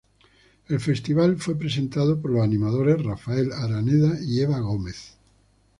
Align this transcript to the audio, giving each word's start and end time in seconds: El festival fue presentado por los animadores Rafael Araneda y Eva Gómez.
El 0.67 0.79
festival 0.79 1.37
fue 1.37 1.55
presentado 1.59 2.19
por 2.19 2.31
los 2.31 2.41
animadores 2.43 3.03
Rafael 3.03 3.51
Araneda 3.53 4.17
y 4.19 4.39
Eva 4.41 4.57
Gómez. 4.57 5.15